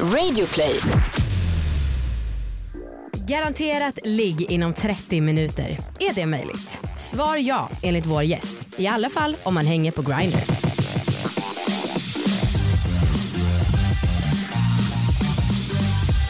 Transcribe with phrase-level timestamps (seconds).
[0.00, 0.80] Radioplay.
[3.26, 5.78] Garanterat ligg inom 30 minuter.
[6.00, 6.80] Är det möjligt?
[6.98, 8.66] Svar ja, enligt vår gäst.
[8.76, 10.38] I alla fall om man hänger på Grindr.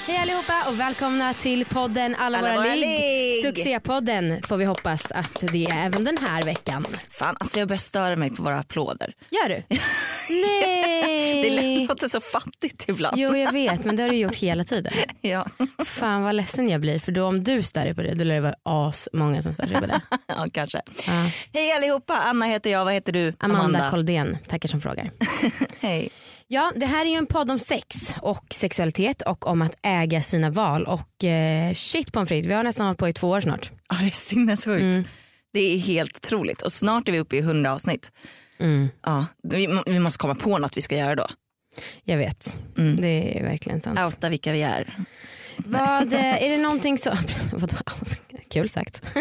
[0.06, 2.80] Hej allihopa och välkomna till podden Alla, Alla våra våra ligg.
[2.80, 3.42] ligg.
[3.42, 6.84] Succépodden får vi hoppas att det är även den här veckan.
[7.10, 9.12] Fan, alltså jag börjar störa mig på våra applåder.
[9.30, 9.76] Gör du?
[10.30, 11.50] Nej!
[11.50, 13.18] Det låter så fattigt ibland.
[13.18, 14.92] Jo jag vet men det har du gjort hela tiden.
[15.20, 15.46] Ja.
[15.84, 18.34] Fan vad ledsen jag blir för då om du stör dig på det då lär
[18.34, 20.00] det vara as många som stör sig på det.
[20.26, 20.82] ja, kanske.
[21.06, 21.30] Ja.
[21.52, 22.84] Hej allihopa, Anna heter jag.
[22.84, 23.32] Vad heter du?
[23.38, 25.10] Amanda, Koldén, tackar som frågar.
[25.80, 26.08] Hej.
[26.48, 30.22] Ja, det här är ju en podd om sex och sexualitet och om att äga
[30.22, 33.28] sina val och eh, shit på en fritt, vi har nästan hållit på i två
[33.28, 33.70] år snart.
[33.88, 34.84] Ja, det är sinnessjukt.
[34.84, 35.04] Mm.
[35.52, 38.10] Det är helt otroligt och snart är vi uppe i 100 avsnitt.
[38.58, 41.26] Mm, Ja, vi, vi måste komma på något vi ska göra då.
[42.04, 42.96] jag vet, Mm.
[43.00, 43.98] det är verkligen sant.
[43.98, 44.94] Outa vilka vi är.
[45.56, 47.16] Vad, eh, är det någonting som,
[47.52, 47.76] vadå,
[48.48, 49.02] kul sagt.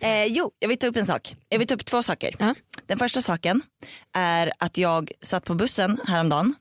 [0.00, 1.36] Eh, jo, jag vill ta upp en sak.
[1.48, 2.34] Jag vill ta upp två saker.
[2.38, 2.54] Ja.
[2.86, 3.62] Den första saken
[4.14, 6.54] är att jag satt på bussen häromdagen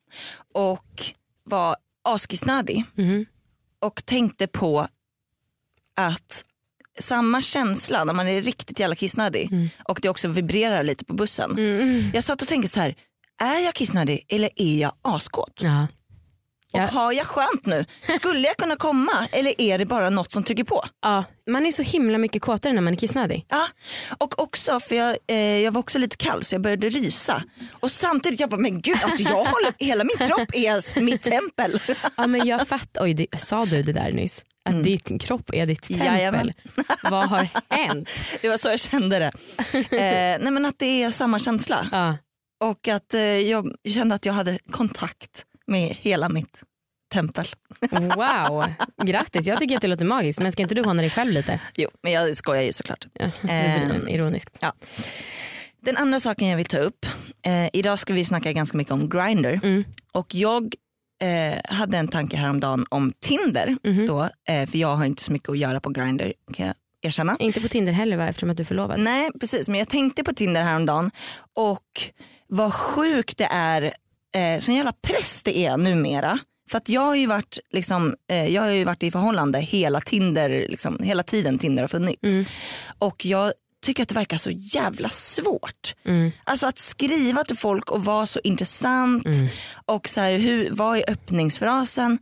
[0.54, 1.04] och
[1.44, 3.26] var askissnödig Mhm.
[3.82, 4.88] och tänkte på
[5.96, 6.46] att
[7.00, 9.70] samma känsla när man är riktigt jävla kissnödig Mm.
[9.84, 12.12] och det också vibrerar lite på bussen.
[12.14, 12.96] Jag satt och tänkte så här,
[13.42, 15.54] är jag kissnödig eller är jag askåt?
[15.60, 15.88] Ja.
[16.74, 16.86] Och Ja.
[16.88, 17.86] har jag skönt nu?
[18.16, 20.84] Skulle jag kunna komma eller är det bara något som trycker på?
[21.02, 23.46] ja, man är så himla mycket kåtare när man är kissnödig.
[23.50, 23.68] Ja,
[24.18, 27.44] och också för jag, eh, jag var också lite kall så jag började rysa.
[27.80, 31.80] Och samtidigt jag bara, men gud alltså jag håller, hela min kropp är mitt tempel.
[32.18, 34.44] Ja men jag fattar, oj det, sa du det där nyss?
[34.68, 36.34] Att din kropp är ditt tempel?
[36.34, 36.86] Mm.
[37.04, 38.10] Vad har hänt?
[38.42, 39.32] Det var så jag kände det.
[39.98, 41.88] Eh, nej men att det är samma känsla.
[41.92, 42.18] Ja.
[42.60, 46.64] Och att eh, jag kände att jag hade kontakt med hela mitt
[47.14, 47.46] tempel.
[47.92, 48.66] Wow,
[49.04, 49.48] grattis.
[49.48, 51.60] Jag tycker att det låter magiskt men ska inte du håna dig själv lite?
[51.76, 53.08] Jo, men jag skojar ju såklart.
[53.14, 54.58] Ja, är ironiskt.
[54.60, 54.74] Ja.
[55.82, 57.06] Den andra saken jag vill ta upp.
[57.42, 59.60] Eh, idag ska vi snacka ganska mycket om Grindr.
[59.64, 59.84] Mm.
[60.12, 60.74] Och jag
[61.22, 63.78] eh, hade en tanke häromdagen om Tinder.
[63.84, 64.08] Mhm.
[64.08, 67.38] Då, eh, för jag har inte så mycket att göra på Grindr kan jag erkänna.
[67.40, 69.00] Inte på Tinder heller va eftersom att du är förlovad?
[69.00, 71.12] Nej precis men jag tänkte på Tinder häromdagen
[71.54, 71.84] och
[72.48, 73.82] vad sjukt det är,
[74.36, 76.40] eh, sån jävla press det är numera.
[76.72, 80.02] För att jag har ju varit, liksom, eh, jag har ju varit i förhållande hela,
[80.02, 82.24] Tinder, liksom, hela tiden Tinder har funnits.
[82.24, 82.46] Mm.
[83.00, 83.54] Och jag
[83.88, 85.96] tycker att det verkar så jävla svårt.
[86.06, 86.32] Mm.
[86.44, 89.48] Alltså att skriva till folk och vara så intressant Mm.
[89.86, 92.18] och så här, hur, vad är öppningsfrasen?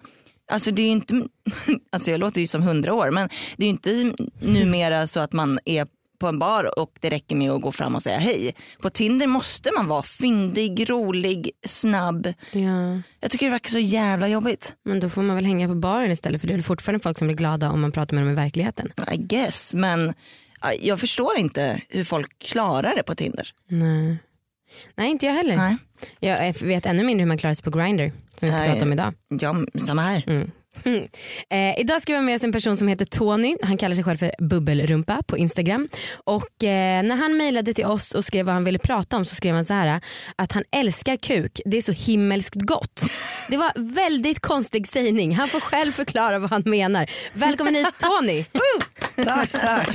[0.52, 1.14] Alltså det är inte,
[1.92, 5.34] alltså jag låter ju som hundra år men det är ju inte numera så att
[5.34, 5.88] man är
[6.20, 8.56] på en bar och det räcker med att gå fram och säga hej.
[8.82, 12.34] På Tinder måste man vara fyndig, rolig, snabb.
[12.52, 14.74] Ja, Jag tycker det verkar så jävla jobbigt.
[14.86, 17.18] men då får man väl hänga på baren istället för det är väl fortfarande folk
[17.18, 18.92] som blir glada om man pratar med dem i verkligheten.
[19.12, 20.14] I guess men
[20.80, 23.54] jag förstår inte hur folk klarar det på Tinder.
[23.68, 24.18] Nej,
[24.96, 25.56] Nej inte jag heller.
[25.56, 25.78] Nej.
[26.20, 28.72] Jag vet ännu mindre hur man klarar sig på Grindr som vi ska Nej.
[28.72, 29.14] prata om idag.
[29.30, 30.24] Ja, samma här.
[30.28, 30.52] Mm.
[30.86, 31.08] Mm.
[31.50, 33.56] Eh, idag ska vi ha med oss en person som heter Tony.
[33.62, 35.88] Han kallar sig själv för Bubbelrumpa på Instagram.
[36.24, 39.36] Och eh, när han mejlade till oss och skrev vad han ville prata om så
[39.36, 40.02] skrev han så här
[40.36, 41.60] att han älskar kuk.
[41.66, 43.04] Det är så himmelskt gott.
[43.50, 45.36] Det var väldigt konstig sägning.
[45.36, 47.10] Han får själv förklara vad han menar.
[47.34, 48.46] Välkommen hit Tony.
[49.26, 49.88] Tack, tack.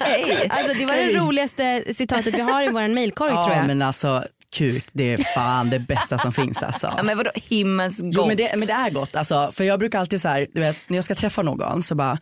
[0.00, 0.46] Hej.
[0.50, 3.66] Alltså, det var det roligaste citatet vi har i vår mejlkorg tror Ja jag.
[3.66, 6.94] men alltså kuk det är fan det bästa som finns alltså.
[6.96, 8.14] Ja, men vadå himmelskt gott?
[8.14, 10.60] Jo men det, men det är gott alltså, för jag brukar alltid så här, du
[10.60, 12.18] vet när jag ska träffa någon så bara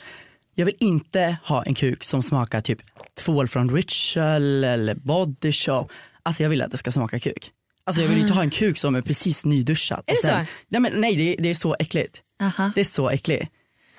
[0.54, 2.78] jag vill inte ha en kuk som smakar typ
[3.24, 5.88] tvål från Ritual eller Body Shop.
[6.22, 7.50] Alltså jag vill att det ska smaka kuk.
[7.84, 10.02] Alltså jag vill inte ha en kuk som är precis nyduschad.
[10.06, 10.46] Är det så?
[10.68, 12.20] Nej, men, nej det, det är så äckligt.
[12.42, 12.72] Aha.
[12.74, 13.52] Det är så äckligt.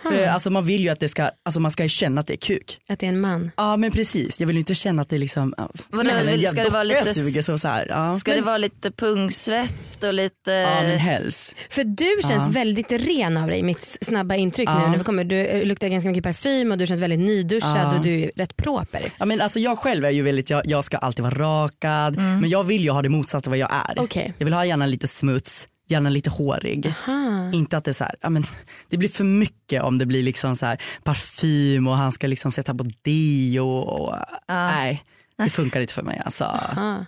[0.03, 2.33] För alltså man vill ju att det ska, alltså man ska ju känna att det
[2.33, 2.77] är kuk.
[2.89, 3.51] Att det är en man.
[3.57, 5.53] Ja men precis, jag vill ju inte känna att det är liksom,
[5.89, 7.87] Vadå, men vill- jag ska det vara lite- suger så, så här.
[7.89, 8.19] Ja.
[8.19, 10.51] Ska det vara lite pungsvett och lite...
[10.51, 11.55] ja men helst.
[11.69, 12.51] För du känns Ja.
[12.51, 14.91] väldigt ren av dig, mitt snabba intryck nu Ja.
[14.91, 15.23] när vi kommer.
[15.23, 17.95] Du luktar ganska mycket parfym och du känns väldigt nyduschad Ja.
[17.97, 19.01] och du är rätt proper.
[19.17, 22.49] Ja, men alltså jag själv är ju väldigt, jag, jag ska alltid vara rakad men
[22.49, 23.91] jag vill ju ha det motsatta vad jag är.
[23.91, 24.03] Mm.
[24.03, 24.33] Okej.
[24.37, 26.93] Jag vill ha gärna lite smuts, gärna lite hårig.
[27.07, 27.51] Aha.
[27.53, 28.43] Inte att det är så här, ja, men
[28.89, 32.51] det blir för mycket om det blir liksom så här parfym och han ska liksom
[32.51, 34.15] sätta på deo och
[34.49, 35.01] nej
[35.43, 36.59] det funkar inte för mig alltså.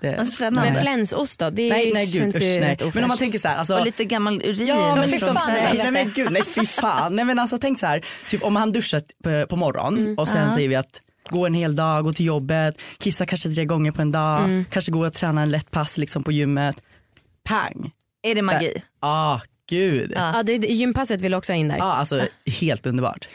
[0.01, 0.71] Det, spännande.
[0.71, 1.49] Men flänsost då?
[1.49, 2.77] Det nej nej gud usch, nej.
[2.93, 4.67] Men om man tänker så här, alltså, Och lite gammal urin.
[4.67, 7.15] Ja men liksom, nej, nej men gud nej fy fan.
[7.15, 10.15] Nej men alltså tänk så här, typ om han duschar på, på morgon Mm.
[10.17, 13.65] och sen säger vi att gå en hel dag, gå till jobbet, kissa kanske tre
[13.65, 14.65] gånger på en dag, Mm.
[14.65, 16.75] kanske gå och träna en lätt pass liksom på gymmet.
[17.49, 17.91] Pang!
[18.23, 18.73] Är det magi?
[19.01, 20.12] Ja, gud.
[20.15, 20.33] Ja.
[20.35, 21.77] Ja, det, gympasset vill också ha in där.
[21.79, 22.21] alltså
[22.62, 23.27] helt underbart.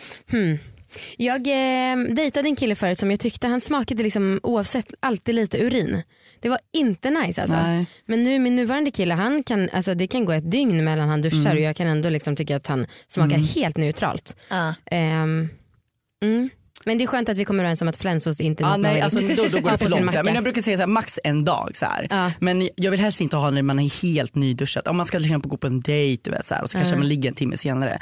[1.16, 5.58] Jag eh, dejtade en kille förut som jag tyckte han smakade liksom oavsett alltid lite
[5.58, 6.02] urin.
[6.40, 7.56] Det var inte nice alltså.
[7.56, 7.86] Nej.
[8.06, 11.22] Men nu min nuvarande kille han kan, alltså det kan gå ett dygn mellan han
[11.22, 11.56] duschar Mm.
[11.56, 14.36] och jag kan ändå liksom tycka att han smakar helt neutralt.
[14.50, 14.74] Ja.
[14.90, 15.48] Ehm,
[16.22, 16.50] mm.
[16.86, 18.80] Men det är skönt att vi kommer överens om att flänsost inte är Ah, något
[18.80, 20.24] nej, alltså, då, då går det för långt.
[20.24, 21.70] Men jag brukar säga så här, max en dag.
[21.76, 22.06] Så här.
[22.10, 22.32] Ja.
[22.40, 24.88] Men jag vill helst inte ha när man är helt nyduschad.
[24.88, 26.78] Om man ska till exempel gå på en dejt du vet, så här, och så
[26.78, 27.98] kanske man ligger en timme senare.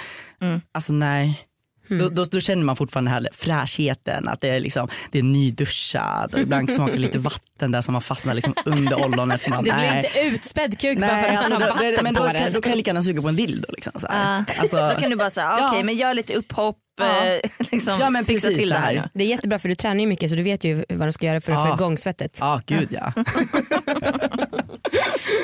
[0.72, 1.40] Alltså nej.
[1.88, 5.22] Då, då, då känner man fortfarande den här fräschheten, att det är, liksom, det är
[5.22, 9.42] nyduschad och ibland smakar lite vatten där som har fastnat liksom under ollonet.
[9.42, 10.06] Så man, Det blir nej.
[10.06, 12.26] inte utspädd kuk bara för Nej, att alltså, man har då, vatten men då, på
[12.26, 12.52] kan, den.
[12.52, 13.68] då kan jag lika gärna suga på en dildo.
[13.72, 14.44] Liksom, så här.
[14.48, 14.54] Ja.
[14.60, 15.70] Alltså, Då kan du bara säga, ah, Ja.
[15.70, 17.26] okej men gör lite upphopp, Ja.
[17.26, 17.40] eh,
[17.72, 18.94] liksom, Ja, men fixa precis till det här.
[18.94, 19.02] nu.
[19.14, 21.26] Det är jättebra för du tränar ju mycket så du vet ju vad du ska
[21.26, 21.76] göra för att Ja.
[21.76, 22.38] få igång svettet.
[22.40, 23.12] Ja, gud ja.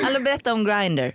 [0.06, 1.10] Alla berätta om Grindr.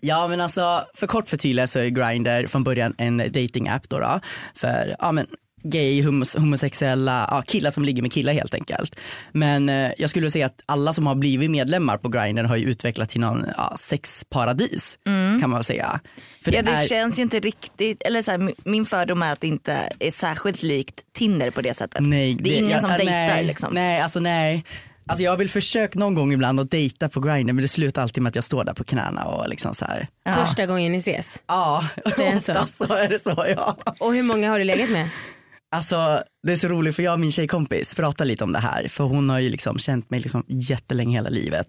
[0.00, 3.98] Ja men alltså för kort förtydliga så är Grindr från början en dating app då,
[3.98, 4.20] då
[4.54, 5.26] för ja, men,
[5.62, 8.96] gay, homos, homosexuella, ja, killar som ligger med killar helt enkelt.
[9.32, 12.64] Men eh, jag skulle säga att alla som har blivit medlemmar på Grindr har ju
[12.70, 14.98] utvecklat till någon ja, sexparadis
[15.40, 16.00] kan man väl säga.
[16.44, 19.40] För Ja, det är, känns ju inte riktigt, eller så här, min- fördom är att
[19.40, 22.00] det inte är särskilt likt Tinder på det sättet.
[22.00, 23.74] nej, det är ingen ja, som dejtar nej, liksom.
[23.74, 24.64] Nej, alltså nej.
[25.06, 28.02] Alltså jag har väl försökt någon gång ibland att dejta på Grindr men det slutar
[28.02, 30.08] alltid med att jag står där på knäna och liksom så här.
[30.24, 30.32] Ja.
[30.34, 31.42] Första gången ni ses.
[31.46, 32.52] Ja, Det är så.
[32.52, 33.76] oftast så är det så ja.
[33.98, 35.08] Och hur många har du legat med?
[35.72, 38.88] Alltså det är så roligt för jag och min tjejkompis pratar lite om det här
[38.88, 41.66] för hon har ju liksom känt mig liksom jättelänge hela livet.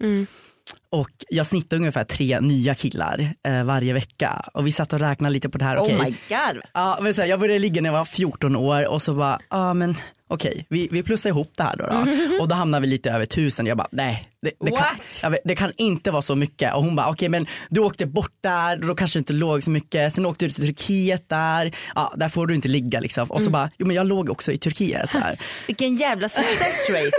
[0.92, 5.32] Och jag snittar ungefär tre nya killar eh, varje vecka och vi satt och räknade
[5.32, 5.76] lite på det här.
[5.78, 6.62] Oh my god.
[6.74, 9.38] Ja, men så här, jag började ligga när jag var 14 år och så bara,
[9.50, 9.96] ja men
[10.34, 12.06] okej, vi, vi plussar ihop det här då, då.
[12.42, 13.66] och då hamnar vi lite över tusen.
[13.66, 16.74] Jag bara, nej, det, det, kan, vet, det kan inte vara så mycket.
[16.74, 19.70] Och hon bara, okej men du åkte bort där, då kanske du inte låg så
[19.70, 20.14] mycket.
[20.14, 23.30] Sen åkte du till Turkiet där, ja där får du inte ligga liksom.
[23.30, 25.38] Och så bara, jo men jag låg också i Turkiet där.
[25.66, 27.10] Vilken jävla success rate.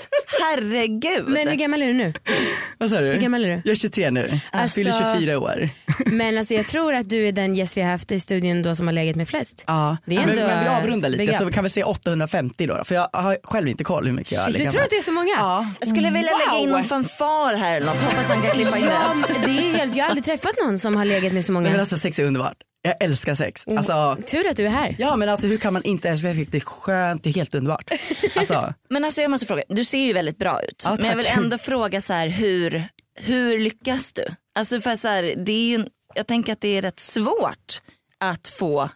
[0.42, 1.28] Herregud.
[1.28, 2.14] Men hur gammal är du nu?
[2.78, 3.08] Vad sa du?
[3.08, 3.62] Hur gammal är du?
[3.66, 5.70] Jag är 23 nu, Alltså- fyller 24 år.
[6.06, 8.76] Men alltså jag tror att du är den gäst vi har haft i studion då
[8.76, 9.64] som har legat med flest.
[9.68, 9.98] Ja.
[10.06, 13.03] Men, ändå, men vi avrundar lite så vi kan väl säga 850 då, för jag
[13.14, 15.30] har själv inte koll hur mycket jag Shit, du tror att det är så många?
[15.38, 15.68] Ja.
[15.80, 16.78] Jag skulle vilja lägga in Wow.
[16.78, 18.02] någon fanfar här eller något.
[18.02, 19.46] Hoppas han kan klippa in Ja, det.
[19.46, 21.70] det är helt, jag har aldrig träffat någon som har legat med så många.
[21.70, 22.58] Men alltså sex är underbart.
[22.82, 23.64] Jag älskar sex.
[23.68, 24.96] Alltså, Tur att du är här.
[25.00, 26.48] ja men alltså hur kan man inte älska sex?
[26.52, 27.92] Det är skönt, det är helt underbart.
[28.36, 30.84] Alltså, Men alltså jag måste fråga, du ser ju väldigt bra ut.
[30.86, 32.88] Ja, men jag vill ändå fråga så här, hur,
[33.20, 34.26] hur lyckas du?
[34.56, 35.86] Alltså för så här, det är ju,
[36.16, 37.82] jag tänker att det är rätt svårt
[38.20, 38.90] att få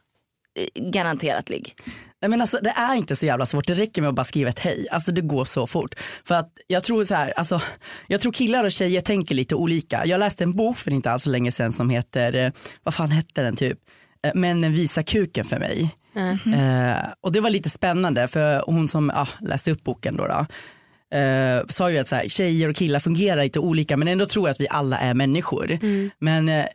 [0.76, 1.76] garanterat ligg.
[2.22, 4.50] nej men alltså det är inte så jävla svårt, det räcker med att bara skriva
[4.50, 4.88] ett hej.
[4.92, 5.96] Alltså det går så fort.
[6.26, 7.62] För att jag tror så här, alltså,
[8.08, 10.06] jag tror killar och tjejer tänker lite olika.
[10.06, 12.52] Jag läste en bok för inte alls så länge sedan som heter, eh,
[12.84, 13.80] vad fan hette den typ?
[14.24, 15.96] Eh, Männen visar kuken för mig.
[16.56, 20.46] Eh, och det var lite spännande för hon som ah, läste upp boken då, då
[21.18, 24.48] eh, sa ju att så här, tjejer och killar fungerar lite olika men ändå tror
[24.48, 25.80] jag att vi alla är människor.
[26.20, 26.66] Men eh,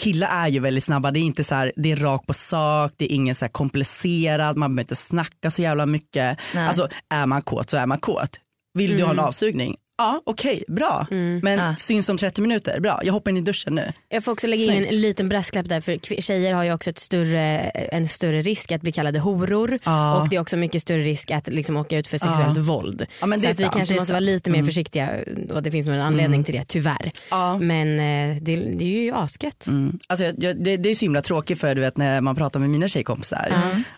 [0.00, 2.92] killar är ju väldigt snabba, det är inte så här, det är rakt på sak,
[2.96, 6.38] det är ingen så här komplicerad, man behöver inte snacka så jävla mycket.
[6.54, 6.68] Nej.
[6.68, 8.38] Alltså är man kåt så är man kåt.
[8.74, 9.76] Vill du ha en avsugning?
[9.98, 11.06] Ja okej, bra.
[11.10, 11.74] Men Ja.
[11.78, 13.00] syns om 30 minuter, bra.
[13.04, 13.92] Jag hoppar in i duschen nu.
[14.08, 14.92] Jag får också lägga in Snyggt.
[14.92, 17.40] en liten brasklapp där för tjejer har ju också ett större,
[17.70, 20.20] en större risk att bli kallade horor Ja.
[20.20, 23.06] och det är också mycket större risk att liksom åka ut för sexuellt våld.
[23.20, 25.10] Ja, det så att vi sant, kanske måste vara lite mer försiktiga
[25.50, 27.12] och det finns nog en anledning till det tyvärr.
[27.60, 29.66] Men eh, det, det är ju asgött.
[29.66, 29.98] Mm.
[30.06, 32.70] Alltså, jag, det, det är så himla tråkigt för du vet när man pratar med
[32.70, 33.52] mina tjejkompisar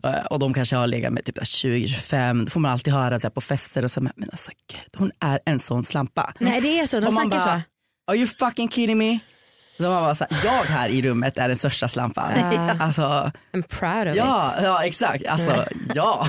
[0.05, 3.25] eh, och de kanske har legat med typ 20-25, då får man alltid höra så
[3.26, 6.33] här, på fester och så här, men alltså gud, hon är en sån slampa.
[6.38, 8.12] Nej det är så, de och man bara, så.
[8.12, 9.18] are you fucking kidding me?
[9.76, 12.33] Så man bara så här, jag här i rummet är den största slampan.
[12.37, 12.75] Ja.
[12.80, 13.02] Alltså,
[13.52, 14.64] I'm proud of ja, it.
[14.64, 15.64] ja exakt, alltså
[15.95, 16.26] ja.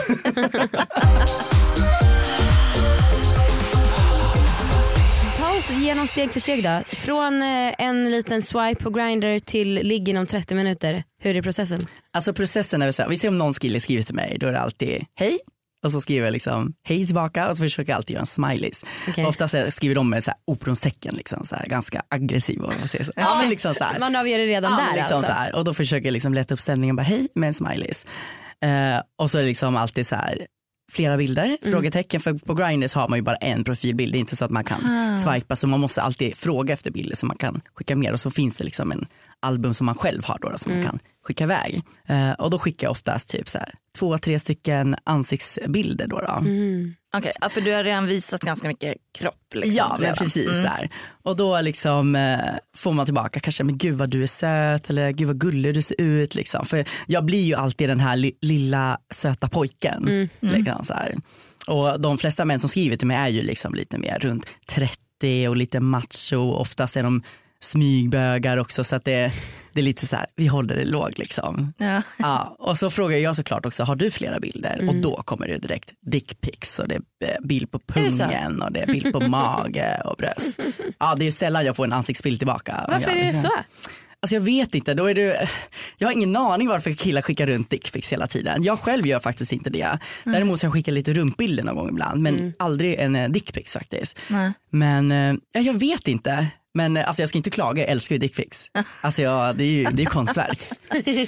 [5.35, 6.81] Ta oss igenom steg för steg då.
[6.85, 11.03] Från eh, en liten swipe på Grindr till ligg inom 30 minuter.
[11.21, 11.79] Hur är processen?
[12.13, 14.51] Alltså processen är väl så här, vi ser om någon skriver till mig, då är
[14.51, 15.39] det alltid hej
[15.85, 18.85] och så skriver jag liksom hej tillbaka och så försöker jag alltid göra en smileys.
[19.07, 19.25] Okej.
[19.25, 22.01] Oftast så skriver de med så här operonstecken, liksom, så här, ganska
[22.57, 23.11] man säger så.
[23.15, 23.99] Ja, men liksom så här.
[23.99, 25.31] Man avgör det redan Ja, där liksom alltså.
[25.31, 25.55] så här.
[25.55, 28.05] Och då försöker jag liksom lätta upp stämningen, bara hej med en smileys.
[28.65, 30.47] Eh, och så är det liksom alltid så här
[30.91, 31.57] flera bilder, Mm.
[31.71, 32.19] frågetecken.
[32.21, 34.63] För på Grindr har man ju bara en profilbild, det är inte så att man
[34.63, 35.17] kan Ah.
[35.17, 38.31] swipa så man måste alltid fråga efter bilder så man kan skicka mer och så
[38.31, 39.05] finns det liksom en
[39.41, 40.83] album som man själv har då, då som Mm.
[40.83, 41.81] man kan skicka iväg.
[42.07, 46.07] Eh, och då skickar jag oftast typ så här, två, tre stycken ansiktsbilder.
[46.07, 46.31] Då, då.
[46.31, 46.95] Mm.
[47.17, 49.35] Okej, ja, för du har redan visat ganska mycket kropp.
[49.53, 50.15] Liksom, Ja men redan.
[50.17, 50.63] precis Mm.
[50.63, 50.89] där.
[51.23, 52.39] Och då liksom eh,
[52.77, 55.81] får man tillbaka kanske, men gud vad du är söt eller gud vad gullig du
[55.81, 56.35] ser ut.
[56.35, 56.65] Liksom.
[56.65, 60.07] För jag blir ju alltid den här li- lilla söta pojken.
[60.07, 60.29] Mm.
[60.39, 61.15] Liksom, så här.
[61.67, 65.47] Och de flesta män som skriver till mig är ju liksom lite mer runt 30
[65.49, 66.51] och lite macho.
[66.51, 67.23] Oftast är de
[67.61, 69.31] smygbögar också så att det,
[69.73, 71.73] det är lite så här, vi håller det lågt liksom.
[71.77, 72.01] Ja.
[72.17, 74.73] Ja, och så frågar jag såklart också, har du flera bilder?
[74.73, 74.89] Mm.
[74.89, 78.71] Och då kommer det direkt dickpics och det är eh, bild på det pungen och
[78.71, 80.59] det är bild på mage och bröst.
[80.99, 82.85] Ja, det är sällan jag får en ansiktsbild tillbaka.
[82.87, 83.51] Varför jag, är det så?
[84.21, 85.49] Alltså jag vet inte, då är det,
[85.97, 88.63] jag har ingen aning varför killar skickar runt dickpics hela tiden.
[88.63, 89.99] Jag själv gör faktiskt inte det.
[90.23, 94.19] Däremot jag skickar lite rumpbilder någon gång ibland men aldrig en eh, dickpics faktiskt.
[94.27, 94.53] Nej.
[94.69, 96.47] Men eh, ja, jag vet inte.
[96.73, 98.65] Men eh, alltså jag ska inte klaga, jag älskar ju dickpics.
[99.01, 100.69] Alltså jag, det är ju det är konstverk.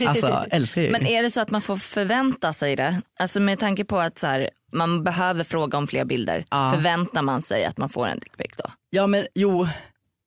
[0.07, 0.91] Alltså älskar ju.
[0.91, 3.01] Men är det så att man får förvänta sig det?
[3.19, 6.45] Alltså med tanke på att så här, man behöver fråga om fler bilder.
[6.49, 6.71] Ja.
[6.75, 8.71] Förväntar man sig att man får en dickpic då?
[8.89, 9.67] Ja men jo,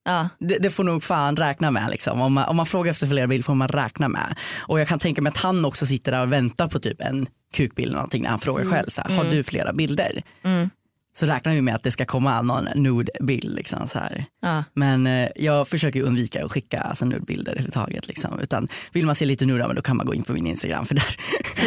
[0.05, 0.29] Ja.
[0.39, 2.21] det, det får nog fan räkna med liksom.
[2.21, 4.37] Om man, om man frågar efter flera bilder får man räkna med.
[4.59, 7.27] Och jag kan tänka mig att han också sitter där och väntar på typ en
[7.55, 10.23] kukbild eller någonting när han frågar själv så här, har du flera bilder?
[10.43, 10.71] Mm.
[11.17, 14.25] Så räknar vi med att det ska komma någon nude-bild liksom så här.
[14.43, 14.65] Ja.
[14.75, 18.09] Men eh, jag försöker undvika att skicka alltså, nude-bilder överhuvudtaget.
[18.09, 18.41] Liksom.
[18.41, 20.85] Utan vill man se lite nude, men då kan man gå in på min Instagram
[20.85, 21.17] för där,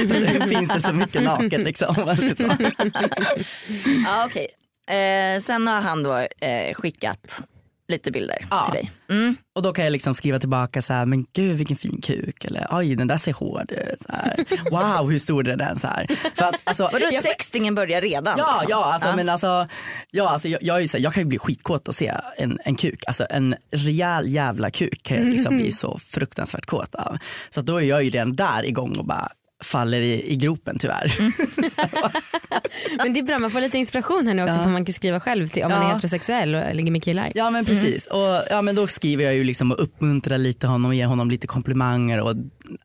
[0.07, 1.61] där finns det så mycket naket.
[1.61, 1.95] Liksom.
[4.05, 4.47] Ja, okej.
[4.97, 7.41] Eh, sen har han då eh, skickat
[7.87, 8.65] lite bilder Ja.
[8.65, 8.91] till dig.
[9.09, 9.35] Mm.
[9.55, 12.45] Och då kan jag liksom skriva tillbaka så här, men gud vilken fin kuk.
[12.45, 14.01] Eller oj den där ser hård ut.
[14.01, 14.45] Så här.
[14.71, 15.75] Wow hur stor är den?
[15.79, 16.07] Så här.
[16.35, 18.35] För att, alltså, Vadå jag- sextingen börjar redan?
[18.37, 18.67] Ja, liksom?
[18.69, 19.15] ja, alltså, Ja.
[19.15, 19.67] men alltså,
[20.11, 22.59] ja, alltså jag, jag, är så här, jag kan ju bli skitkåt att se en,
[22.65, 23.03] en kuk.
[23.07, 27.17] Alltså en rejäl jävla kuk kan jag liksom bli så fruktansvärt kåt av.
[27.49, 29.29] Så då är jag ju redan där igång och bara
[29.63, 31.15] faller i, i gropen tyvärr.
[31.19, 31.31] Mm.
[32.97, 34.57] Men det är bra, man får lite inspiration här nu också Ja.
[34.57, 35.93] på vad man kan skriva själv till, om man är Ja.
[35.93, 37.31] heterosexuell och ligger med killar.
[37.35, 38.05] Ja men precis.
[38.05, 41.31] Och, ja, men då skriver jag ju liksom och uppmuntrar lite honom och ger honom
[41.31, 42.19] lite komplimanger.
[42.19, 42.33] Och,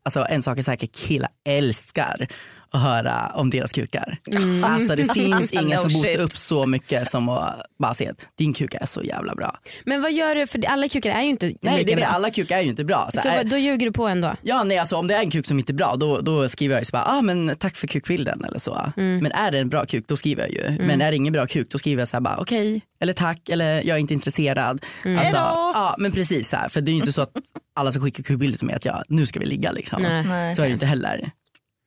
[0.03, 2.27] alltså, en sak är säker, killar älskar
[2.73, 4.19] att höra om deras kukar.
[4.65, 8.17] Alltså det finns ingen No som boostar upp så mycket som att bara se att
[8.39, 9.57] din kuk är så jävla bra.
[9.85, 12.07] Men vad gör du, för alla kukar är ju inte Nej lika det är bra.
[12.07, 13.11] alla kukar är ju inte bra.
[13.15, 14.35] Så Så vad- då ljuger du på ändå?
[14.43, 16.75] Ja nej alltså om det är en kuk som inte är bra då, då skriver
[16.75, 18.93] jag ju så bara, ah, men tack för kukbilden eller så.
[18.97, 20.79] Men är det en bra kuk då skriver jag ju.
[20.87, 23.49] Men är det ingen bra kuk då skriver jag så här bara okej eller tack
[23.49, 24.85] eller jag är inte intresserad.
[25.05, 25.73] Alltså, Hejdå!
[25.75, 27.31] ja men precis så här, för det är ju inte så att
[27.77, 30.03] alla som skickar kukbilder till mig att jag, nu ska vi ligga liksom.
[30.03, 30.25] Nej.
[30.25, 30.57] Nej.
[30.57, 31.31] Så är det ju inte heller.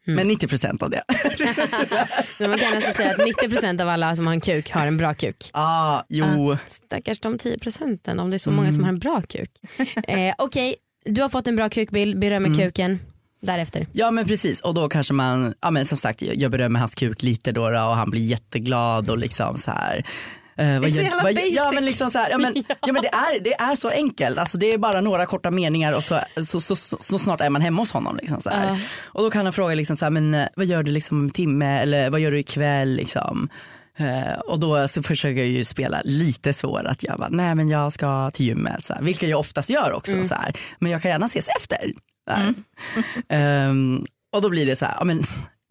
[0.05, 1.03] Men 90% av det.
[2.39, 5.13] Man kan alltså säga att 90% av alla som har en kuk har en bra
[5.13, 5.49] kuk.
[5.53, 6.57] ah, jo.
[6.69, 9.49] Stackars de 10 procenten om det är så många som har en bra kuk.
[10.07, 12.99] Eh, Okej, du har fått en bra kukbild, berömmer kuken.
[13.41, 13.87] Därefter.
[13.91, 17.23] Ja men precis och då kanske man, ja men som sagt jag berömmer hans kuk
[17.23, 20.05] lite då, då och han blir jätteglad och liksom så här.
[20.57, 21.55] Eh, vad så gör- jävla vad- basic.
[21.55, 22.93] Ja men liksom så här, ja men, ja.
[22.93, 26.03] men det, är, det är så enkelt, alltså det är bara några korta meningar och
[26.03, 28.17] så, så, så, så, så snart är man hemma hos honom.
[28.21, 28.67] Liksom så här.
[28.67, 28.79] Ja.
[29.03, 31.23] Och då kan han fråga liksom så här, men eh, vad gör du liksom om
[31.25, 33.49] en timme eller vad gör du ikväll liksom.
[33.97, 37.69] Eh, och då så försöker jag ju spela lite svår att jag bara, nej men
[37.69, 40.23] jag ska till gymmet, så här, vilket jag oftast gör också.
[40.23, 41.91] Så här, men jag kan gärna ses efter.
[42.29, 42.53] Så här.
[43.29, 45.23] Ehm, och då blir det så här, ja, men,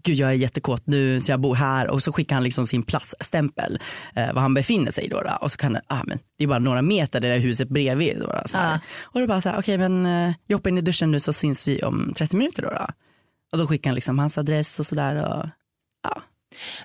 [0.04, 2.82] gud jag är jättekåt nu så jag bor här och så skickar han liksom sin
[2.82, 3.78] platsstämpel
[4.14, 5.38] eh, var han befinner sig då, då.
[5.40, 8.16] och så kan det, ah, men, det är bara några meter det där huset bredvid.
[8.20, 8.56] Då, då, så.
[8.56, 8.78] Ja.
[9.02, 11.32] Och då bara så här, okej men eh, jag hoppar in i duschen nu så
[11.32, 12.68] syns vi om 30 minuter då.
[12.68, 12.86] då.
[13.52, 15.16] Och då skickar han liksom hans adress och sådär.
[15.16, 15.46] Och,
[16.02, 16.22] ja.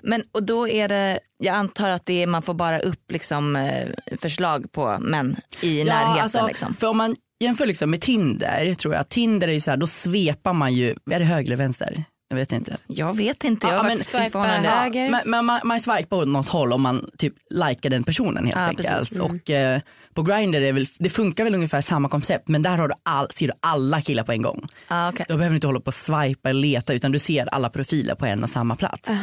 [0.02, 3.56] Men och då är det, jag antar att det är, man får bara upp liksom,
[3.56, 6.22] eh, förslag på män i närheten.
[6.22, 6.74] alltså, liksom.
[6.74, 9.86] För om man jämför liksom med Tinder tror jag, Tinder är ju så här, då
[9.86, 12.04] svepar man ju, är det höger eller vänster?
[12.32, 12.76] Jag vet inte.
[12.86, 15.10] Jag vet inte, jag Ja, har men- Swipa höger.
[15.10, 18.56] Men, men man, man swipar åt något håll om man typ likar den personen helt
[18.56, 18.88] Ja, enkelt.
[18.88, 19.18] precis.
[19.18, 19.26] Mm.
[19.36, 19.80] Och eh,
[20.14, 22.94] på Grindr är det, väl, det funkar väl ungefär samma koncept men där har du
[23.02, 24.66] all, ser du alla killar på en gång.
[24.88, 25.26] Ah, okay.
[25.28, 28.14] Då behöver du inte hålla på och swipa eller leta utan du ser alla profiler
[28.14, 29.08] på en och samma plats.
[29.08, 29.16] Eh,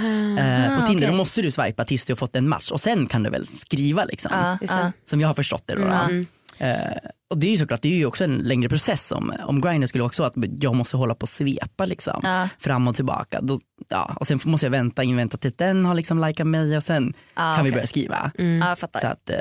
[0.77, 3.07] på Ah, Tinder då måste du swipa tills du har fått en match och sen
[3.07, 4.31] kan du väl skriva liksom.
[4.33, 4.91] Ah, ah.
[5.05, 5.75] Som jag har förstått det.
[5.75, 5.87] Då, då.
[5.87, 6.25] Mm.
[6.57, 6.97] Eh,
[7.29, 9.85] och det är ju såklart, det är ju också en längre process om, om Grindr
[9.87, 12.49] skulle också att jag måste hålla på och svepa liksom, Ja.
[12.59, 13.41] fram och tillbaka.
[13.41, 13.59] Då,
[13.89, 16.83] ja, och sen måste jag vänta, invänta till att den har liksom likat mig och
[16.83, 17.77] sen Ah, kan vi okej.
[17.77, 18.31] börja skriva.
[18.37, 18.99] Ja, jag fattar.
[18.99, 19.35] Så att, eh,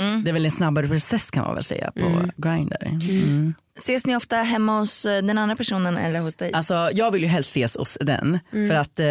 [0.00, 0.24] Mm.
[0.24, 2.76] det är väl en snabbare process kan man väl säga på Grindr.
[2.86, 3.54] Mm.
[3.80, 6.52] Ses ni ofta hemma hos eh, den andra personen eller hos dig?
[6.52, 9.06] Alltså jag vill ju helst ses hos den för att eh,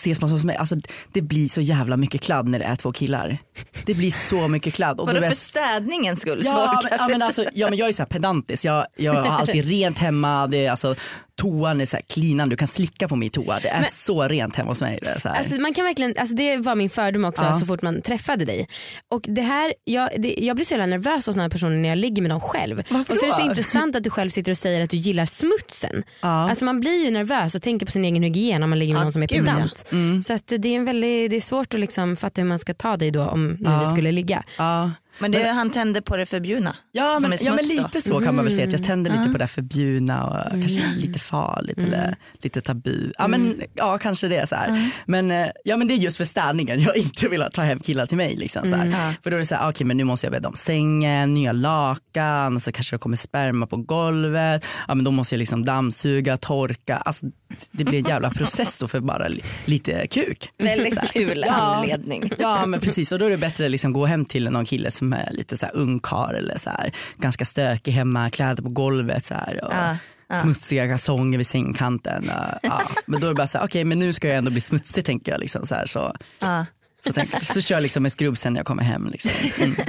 [0.00, 0.76] ses man hos mig, alltså
[1.12, 3.38] det blir så jävla mycket kladd när det är två killar.
[3.84, 5.00] Det blir så mycket kladd.
[5.00, 6.40] Och Vadå för städningens skull?
[6.44, 9.40] Ja, men, ja, men, alltså, ja men jag är så här pedantisk, jag, jag har
[9.40, 10.94] alltid rent hemma, det är, alltså,
[11.40, 14.56] toan är så här clean, du kan slicka på min toa, det är så rent
[14.56, 14.98] hemma hos mig.
[15.02, 15.38] Det, är så här.
[15.38, 17.54] Alltså man kan verkligen, alltså det var min fördom också Ja.
[17.60, 18.68] så fort man träffade dig.
[19.14, 21.88] Och det här, jag, det, jag blir så jävla nervös hos sådana här personer när
[21.88, 22.82] jag ligger med dem själv.
[22.90, 23.48] Varför och så är det så då?
[23.48, 26.02] intressant att du själv sitter och säger att du gillar smutsen.
[26.22, 26.28] Ja.
[26.50, 29.00] Alltså man blir ju nervös och tänker på sin egen hygien om man ligger med
[29.00, 29.52] Ja, någon som är gud, ja.
[29.54, 29.84] pedant.
[29.92, 30.22] Mm.
[30.22, 32.74] Så att det, är en väldigt, det är svårt att liksom fatta hur man ska
[32.74, 33.80] ta dig då om Ja.
[33.80, 34.44] vi skulle ligga.
[34.58, 34.90] ja.
[35.18, 36.76] Men det, han tände på det förbjudna.
[36.92, 37.82] Ja som men, är ja men smuts då.
[37.82, 39.32] lite så kan man väl säga, att jag tänder lite Mm.
[39.32, 43.12] på det förbjudna och kanske lite farligt eller lite tabu.
[43.18, 44.90] Ja men ja kanske det är så här.
[45.06, 48.06] Men, eh, ja, men det är just för städningen, jag inte velat ta hem killar
[48.06, 48.36] till mig.
[48.36, 48.86] Liksom, så här.
[48.86, 49.12] Ja.
[49.22, 51.52] För då är det så här, okej men nu måste jag bädda om sängen, nya
[51.52, 54.64] lakan, så kanske det kommer sperma på golvet.
[54.88, 56.96] Ja men då måste jag liksom dammsuga, torka.
[56.96, 57.26] Alltså,
[57.70, 60.50] det blir en jävla process då för bara li- lite kuk.
[60.58, 61.52] Väldigt kul Ja.
[61.52, 62.30] anledning.
[62.38, 64.90] Ja men precis och då är det bättre att liksom gå hem till någon kille
[64.90, 69.26] som är lite så här ungkarl eller så här, ganska stökig hemma, kläder på golvet
[69.26, 69.96] så här, och Ja,
[70.28, 70.42] ja.
[70.42, 72.30] smutsiga kalsonger vid sängkanten.
[72.62, 72.80] Ja.
[73.06, 75.04] Men då är det bara så här, okej men nu ska jag ändå bli smutsig
[75.04, 75.40] tänker jag.
[75.40, 76.66] Liksom, så, här, så, Ja.
[77.04, 77.46] så, tänker, jag.
[77.46, 79.08] så kör jag liksom med skrubb sen när jag kommer hem.
[79.12, 79.30] Liksom.
[79.64, 79.76] Mm.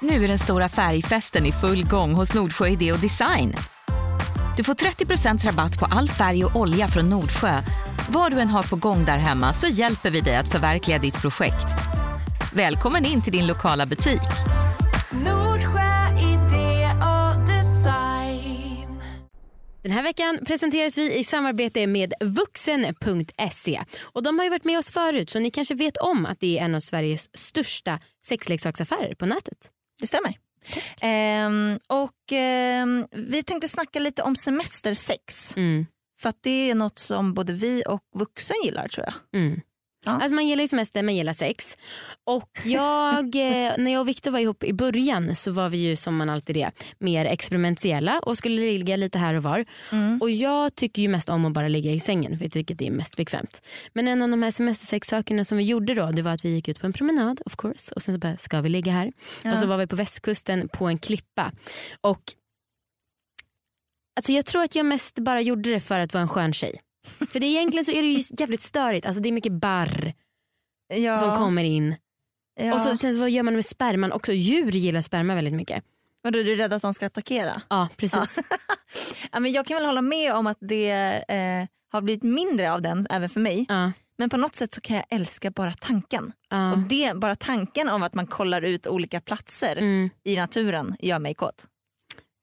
[0.00, 3.54] Nu är den stora färgfesten i full gång hos Nordsjö Idé och Design.
[4.56, 7.62] Du får 30% rabatt på all färg och olja från Nordsjö.
[8.08, 11.20] Vad du än har på gång där hemma så hjälper vi dig att förverkliga ditt
[11.20, 11.66] projekt.
[12.54, 14.20] Välkommen in till din lokala butik.
[15.10, 19.02] Nordsjö idé och design.
[19.82, 23.80] Den här veckan presenteras vi i samarbete med vuxen.se.
[24.02, 26.58] Och de har ju varit med oss förut så ni kanske vet om att det
[26.58, 29.70] är en av Sveriges största sexleksaksaffärer på nätet.
[30.00, 30.38] Det stämmer.
[31.00, 35.56] Ehm, och ehm, vi tänkte snacka lite om semestersex.
[35.56, 35.86] Mm.
[36.20, 39.40] För att det är något som både vi och vuxen gillar tror jag.
[39.40, 39.60] Mm.
[40.04, 40.12] Ja.
[40.12, 41.76] Alltså man gillar ju semester, man gillar sex.
[42.24, 45.96] Och jag, eh, när jag och Viktor var ihop i början så var vi ju
[45.96, 49.64] som man alltid är mer experimentella och skulle ligga lite här och var.
[50.20, 52.86] Och jag tycker ju mest om att bara ligga i sängen för jag tycker det
[52.86, 53.62] är mest bekvämt.
[53.92, 56.68] Men en av de här semestersexsakerna som vi gjorde då det var att vi gick
[56.68, 59.12] ut på en promenad of course och sen så bara ska vi ligga här?
[59.52, 61.52] Och så var vi på västkusten på en klippa.
[62.00, 62.22] Och
[64.16, 66.80] Alltså jag tror att jag mest bara gjorde det för att vara en skön tjej.
[67.30, 69.06] För det, egentligen så är det ju jävligt störigt.
[69.06, 70.14] Alltså det är mycket barr
[70.94, 71.96] Ja, som kommer in.
[72.60, 72.74] ja.
[72.74, 74.32] Och så, sen så vad gör man med sperman också?
[74.32, 75.84] Djur gillar sperma väldigt mycket.
[76.22, 77.62] Vadå, är du rädd att de ska attackera?
[77.70, 78.38] Ja precis.
[79.32, 80.90] Ja, men jag kan väl hålla med om att det
[81.28, 83.66] eh, har blivit mindre av den även för mig.
[83.68, 86.32] Ja, Men på något sätt så kan jag älska bara tanken.
[86.50, 86.72] ja.
[86.72, 90.10] Och det, bara tanken om att man kollar ut olika platser Mm.
[90.24, 91.66] i naturen gör mig kåt.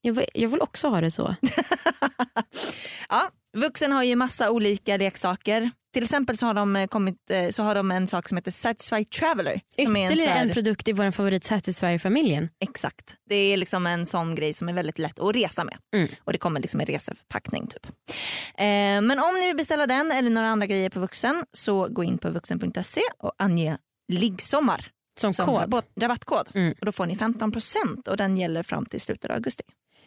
[0.02, 1.36] Jag, vill, jag vill också ha det så.
[3.10, 5.72] Ja, vuxen har ju massa olika leksaker.
[5.94, 8.52] Till exempel så har de, eh, kommit, eh, så har de en sak som heter
[8.52, 9.62] Satisfy Traveler.
[9.86, 12.50] Som är en, Ytterligare här, en produkt i vår favorit Satisfyer-familjen.
[12.60, 13.16] Exakt.
[13.30, 15.78] Det är liksom en sån grej som är väldigt lätt att resa med.
[15.96, 16.10] Mm.
[16.24, 17.86] Och det kommer liksom en reseförpackning typ.
[17.86, 18.64] Eh,
[19.02, 22.18] men om ni vill beställa den eller några andra grejer på vuxen så gå in
[22.18, 23.78] på vuxen.se och ange
[24.12, 24.86] liggsommar
[25.20, 25.62] Som, som kod.
[25.62, 26.50] rabatt, rabattkod.
[26.54, 26.74] Mm.
[26.80, 29.64] Och då får ni 15% och den gäller fram till slutet av augusti.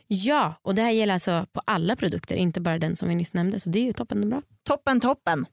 [0.06, 3.34] Ja, och det här gäller alltså på alla produkter, inte bara den som vi nyss
[3.34, 3.60] nämnde.
[3.60, 4.42] Så det är ju toppen och bra.
[4.66, 5.46] Toppen toppen.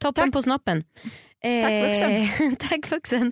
[0.00, 0.32] Toppen Tack.
[0.32, 0.84] på snoppen.
[1.42, 2.56] Tack, vuxen.
[2.68, 3.30] tack vuxen.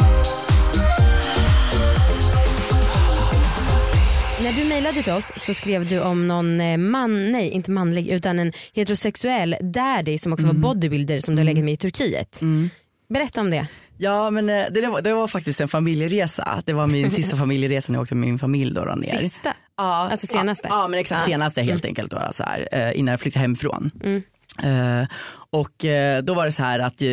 [4.42, 8.08] När du mejlade till oss så skrev du om någon eh, man, nej inte manlig
[8.08, 12.42] utan en heterosexuell daddy som också var bodybuilder som du har legat med i Turkiet.
[12.42, 12.70] Mm.
[13.08, 13.66] Berätta om det.
[13.98, 17.36] Ja men eh, det, det, var, det var faktiskt en familjeresa, det var min sista
[17.46, 19.18] familjeresa när jag åkte med min familj då, då ner.
[19.18, 19.54] Sista.
[19.76, 20.68] Ja, Alltså senaste?
[20.68, 23.90] Ja, ja men exakt senaste helt enkelt då, så här, eh, innan jag flyttade hemifrån.
[24.04, 24.22] Mm.
[24.62, 25.08] Eh,
[25.50, 25.84] och
[26.22, 27.08] då var det så här att eh,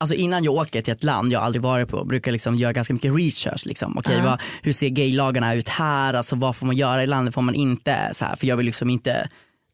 [0.00, 2.72] Alltså innan jag åker till ett land jag aldrig varit på brukar jag liksom göra
[2.72, 3.66] ganska mycket research.
[3.66, 3.98] Liksom.
[3.98, 6.14] Okej, vad, hur ser gaylagarna ut här?
[6.14, 7.34] Alltså, vad får man göra i landet?
[7.34, 8.10] får man inte?
[8.12, 9.28] Så här, för jag vill liksom inte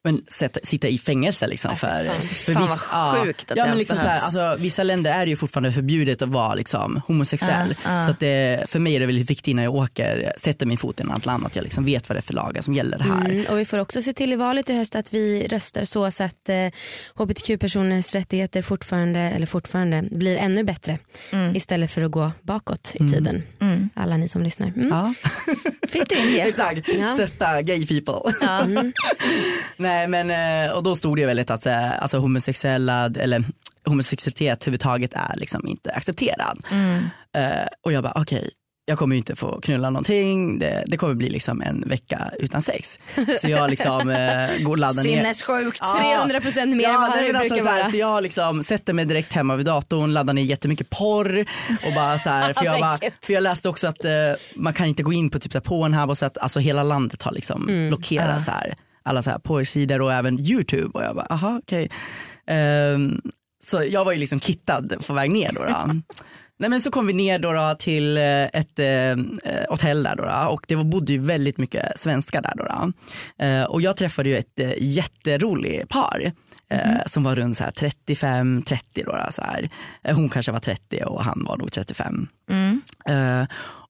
[0.04, 1.46] men, sätta, sitta i fängelse.
[1.46, 2.10] Liksom, för,
[2.44, 4.36] för Fan, viss- vad sjukt att ja, det men liksom så här, behövs.
[4.36, 7.74] alltså, Vissa länder är det ju fortfarande förbjudet att vara liksom, homosexuell.
[7.84, 8.04] Ja, ja.
[8.04, 11.00] Så att det, för mig är det väldigt viktigt när jag åker, sätter min fot
[11.00, 13.24] i annat land att jag liksom vet vad det är för lagar som gäller här.
[13.30, 16.10] Mm, och vi får också se till i valet i höst att vi röstar så,
[16.10, 16.56] så att eh,
[17.14, 20.98] hbtq-personers rättigheter fortfarande, eller fortfarande blir ännu bättre
[21.54, 23.42] istället för att gå bakåt i tiden.
[23.60, 23.88] Mm.
[23.94, 24.68] Alla ni som lyssnar.
[24.68, 24.88] Mm.
[24.88, 25.14] Ja.
[25.88, 26.40] Fick du in det?
[26.40, 27.14] Exakt, Ja.
[27.14, 28.32] stötta gay people.
[28.40, 28.66] Ja.
[29.76, 30.30] Nej men
[30.66, 33.44] eh, och då stod det ju väldigt att eh, alltså, homosexuella eller
[33.86, 36.58] homosexualitet överhuvudtaget är liksom inte accepterad.
[36.70, 37.04] Mm.
[37.36, 38.50] Eh, och jag bara okej,
[38.84, 42.62] jag kommer ju inte få knulla någonting, det, det kommer bli liksom en vecka utan
[42.62, 42.98] sex.
[43.40, 45.16] Så jag liksom eh, går laddar ner.
[45.16, 45.78] Sinnessjukt.
[45.82, 46.26] Ja.
[46.28, 47.90] 300% mer än vad nej, det alltså brukar så här, vara.
[47.90, 51.40] Så jag liksom sätter mig direkt hemma vid datorn, laddar ner jättemycket porr
[51.86, 54.10] och bara så här, för, jag bara, för jag läste också att eh,
[54.56, 56.82] man kan inte gå in på typ så här Pornhub och så att alltså hela
[56.82, 57.88] landet har liksom Mm.
[57.88, 61.90] blockerat så här, alla så här porrsidor och även YouTube och jag bara aha okej.
[62.46, 63.20] Ehm,
[63.66, 65.64] så jag var ju liksom kittad på väg ner då.
[65.64, 65.92] då.
[66.58, 69.16] Nej men så kom vi ner då, då till eh, ett eh,
[69.68, 72.64] hotell där då, då och det bodde ju väldigt mycket svenskar där då.
[72.64, 72.92] då.
[73.44, 76.32] Eh, och jag träffade ju ett eh, jätteroligt par
[76.70, 79.70] eh, som var runt så här 35-30 då, då så här.
[80.04, 82.28] Eh, Hon kanske var 30 och han var nog 35.
[83.08, 83.44] Eh,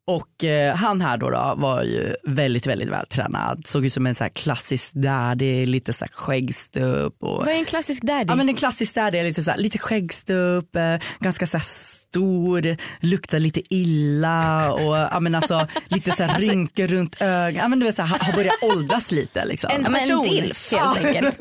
[0.06, 3.66] och eh, han här då, då var ju väldigt, väldigt vältränad.
[3.66, 7.14] Såg ut som en så här klassisk daddy, lite så här skäggstubb.
[7.20, 8.24] Och, Vad är en klassisk daddy?
[8.28, 11.64] Ja men en klassisk daddy är liksom så här, lite skäggstubb, eh, ganska så här
[11.64, 17.54] stor, luktar lite illa och ja, men alltså, lite så här rynkor runt ögonen.
[17.54, 19.44] Ja, men du vet, så här, har- börjat åldras lite.
[19.44, 19.70] Liksom.
[19.72, 20.72] en Ja, en dilf.
[20.72, 21.38] helt enkelt.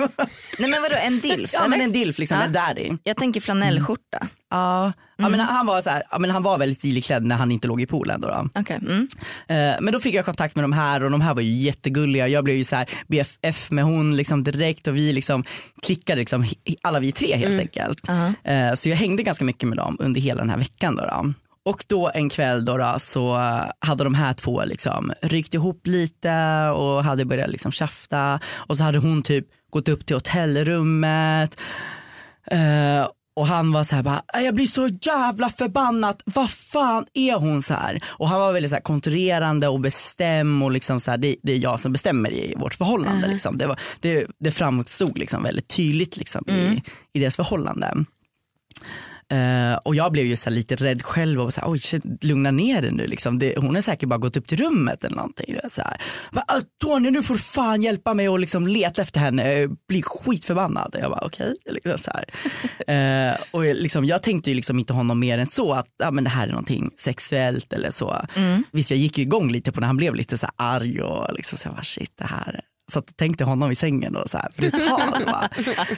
[0.59, 1.69] Nej men vadå en dilf ja eller?
[1.69, 2.43] men en dilf, liksom, Ja.
[2.45, 2.91] en daddy.
[3.03, 4.27] Jag tänker flanellskjorta.
[4.49, 7.35] Ja, ja, men han, var så här, ja, men han var väldigt stiligt klädd när
[7.35, 8.21] han inte låg i poolen.
[8.21, 8.49] Då, då.
[8.55, 8.79] Okej.
[8.81, 9.07] Mm.
[9.47, 12.27] Eh, Men då fick jag kontakt med de här och de här var ju jättegulliga.
[12.27, 15.43] Jag blev ju så här BFF med hon liksom direkt och vi liksom
[15.81, 16.45] klickade liksom,
[16.81, 18.09] alla vi tre helt enkelt.
[18.43, 20.95] Eh, Så jag hängde ganska mycket med dem under hela den här veckan.
[20.95, 21.33] Då, då.
[21.65, 23.35] Och då en kväll då, då så
[23.79, 28.83] hade de här två liksom ryckt ihop lite och hade börjat liksom tjafta och så
[28.83, 31.55] hade hon typ gått upp till hotellrummet
[32.51, 37.05] Eh, och han var så här bara, "Äh, jag blir så jävla förbannad, vad fan
[37.13, 37.99] är hon så här?
[38.05, 41.51] Och han var väldigt så här kontrollerande och bestäm och liksom så här, det, det
[41.53, 43.27] är jag som bestämmer i vårt förhållande.
[43.27, 43.57] Liksom.
[43.57, 46.81] Det, var, det, det framstod liksom väldigt tydligt liksom i,
[47.13, 48.05] i deras förhållande.
[49.31, 51.81] Eh, och jag blev ju så lite rädd själv och så här, oj
[52.21, 53.39] lugna ner dig nu liksom.
[53.39, 55.55] det, hon har säkert bara gått upp till rummet eller någonting.
[55.69, 56.01] Så här.
[56.31, 59.77] Bara, "Ah, Tony nu får du fan hjälpa mig och liksom leta efter henne, jag
[59.87, 60.95] blir skitförbannad.
[60.99, 61.55] Jag bara okej.
[61.65, 62.25] Liksom så här.
[62.87, 66.23] Eh, och liksom, jag tänkte ju liksom inte honom mer än så att ah, men
[66.23, 68.25] det här är någonting sexuellt eller så.
[68.71, 71.33] Visst jag gick ju igång lite på när han blev lite så här arg och
[71.33, 74.49] liksom så här, bara, shit det här så tänkte honom i sängen och så här
[74.57, 75.01] brutal.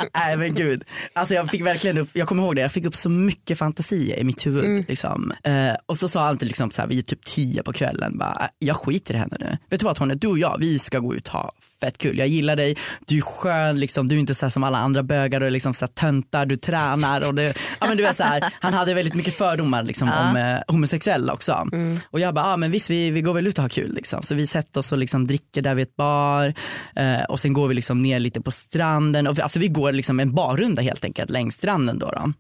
[0.16, 0.84] Nej men gud.
[1.14, 4.20] Alltså jag fick verkligen upp, jag kommer ihåg det, jag fick upp så mycket fantasier
[4.20, 4.86] i mitt huvud.
[4.88, 5.34] Liksom.
[5.44, 8.18] Eh, och så sa han till liksom så här, vi är typ tio på kvällen,
[8.18, 9.58] bara, jag skiter i henne nu.
[9.70, 11.52] Vet du vad Tony, du och jag, vi ska gå ut och ha
[11.84, 12.18] fett kul.
[12.18, 12.76] Jag gillar dig,
[13.08, 15.86] du är skön, liksom, du är inte så som alla andra bögar och liksom så
[15.86, 17.28] här töntar, du tränar.
[17.28, 20.36] Och det, ja, men du vet, så här, han hade väldigt mycket fördomar liksom, om
[20.36, 21.68] eh, homosexuella också.
[22.12, 23.94] Och jag bara, ah, men visst vi, vi går väl ut och har kul.
[23.94, 24.24] Liksom.
[24.24, 26.54] Så vi sätter oss och liksom dricker där vid ett bar
[26.96, 29.28] eh, och sen går vi liksom ner lite på stranden.
[29.28, 32.00] Och, vi- alltså vi går liksom en barrunda helt enkelt längs stranden.
[32.00, 32.34] Då, då.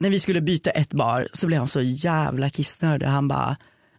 [0.00, 3.06] När vi skulle byta ett bar så blev han så jävla kissnödig.
[3.06, 3.56] Han bara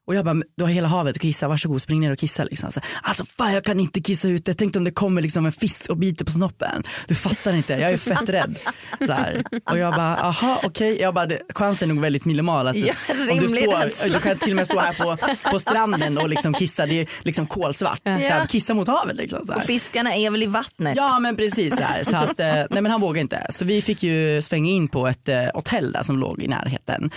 [0.10, 2.44] och jag bara, "Men du har hela havet att kissa, varsågod spring ner och kissa.
[2.44, 2.72] Liksom.
[2.72, 5.90] Så, alltså fan jag kan inte kissa ute, tänk om det kommer liksom en fisk
[5.90, 6.84] och biter på snoppen.
[7.08, 8.58] Du fattar inte, jag är fett rädd.
[9.06, 9.44] Så här.
[9.72, 12.94] Och jag bara, aha okej, jag bara, det, chansen är nog väldigt minimal att Ja,
[13.32, 15.18] om du, står, du kan till och med stå här på,
[15.52, 18.02] på stranden och liksom kissa, det är liksom kolsvart.
[18.04, 19.46] Så här, kissa mot havet liksom.
[19.46, 19.60] Så här.
[19.60, 20.94] Och fiskarna är väl i vattnet?
[20.96, 22.04] Ja men precis så här.
[22.04, 23.48] Så att, eh, nej men han vågade inte.
[23.50, 27.12] Så vi fick ju svänga in på ett eh, hotell där som låg i närheten.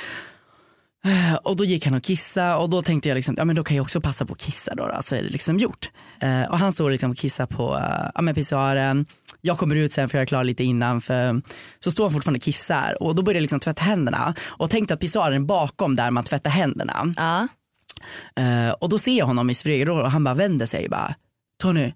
[1.06, 3.64] Eh, Och då gick han och kissa och då tänkte jag liksom, ja men då
[3.64, 5.90] kan jag också passa på att kissa då, då så är det liksom gjort.
[6.20, 9.06] Eh, och han står liksom och kissar på uh, ja, men pissoaren.
[9.40, 11.42] Jag kommer ut sen för jag är klar lite innan för
[11.80, 14.94] så står han fortfarande och kissar och då börjar jag liksom tvätta händerna och tänkte
[14.94, 17.14] att pissoaren bakom där man tvättar händerna.
[17.16, 17.48] Ja.
[18.42, 21.14] Eh, och då ser jag honom i smygrår och han bara vänder sig bara,
[21.62, 21.92] Tony,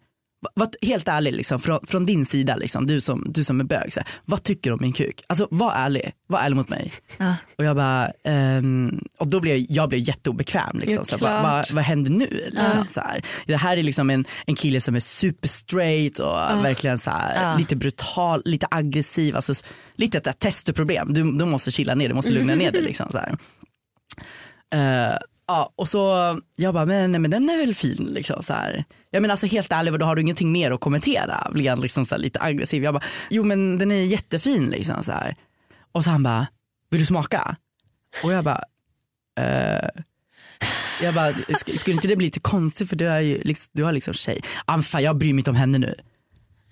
[0.54, 3.92] vad, helt ärlig liksom, från, från din sida, liksom, du, som, du som är bög,
[3.92, 5.22] så här, vad tycker du om min kuk?
[5.26, 6.92] Alltså var ärlig, var ärlig mot mig.
[7.18, 7.34] Ja.
[7.58, 10.78] Och jag bara, ehm, och då blev jag, jag blev jätteobekväm.
[10.78, 12.50] Liksom, så vad, vad, vad händer nu?
[12.50, 13.22] Liksom, så här.
[13.46, 17.58] Det här är liksom en, en kille som är super straight och verkligen så här,
[17.58, 19.54] lite brutal, lite aggressiv, alltså,
[19.94, 21.14] lite ett testoproblem.
[21.14, 22.82] Du, du måste chilla ner, du måste lugna ner dig.
[22.82, 23.36] Liksom, så här.
[25.48, 26.00] Ja, och så
[26.56, 28.84] jag bara, men, nej, men den är väl fin liksom så här.
[29.10, 31.48] Jag menar alltså helt ärligt, då har du ingenting mer att kommentera?
[31.52, 32.84] Blir han liksom så lite aggressiv?
[32.84, 35.34] Jag bara, jo men den är jättefin liksom så här.
[35.92, 36.46] Och så han bara,
[36.90, 37.56] vill du smaka?
[38.24, 38.60] Och jag bara,
[39.40, 39.88] eh,
[41.02, 43.84] jag bara, sk- skulle inte det bli lite konstigt för du, är ju, liksom, du
[43.84, 44.40] har liksom tjej.
[44.64, 45.94] Ah, fan, jag bryr mig inte om henne nu.